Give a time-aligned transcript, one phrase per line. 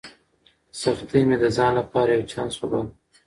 [0.81, 2.91] سختۍ مې د ځان لپاره یو چانس وباله.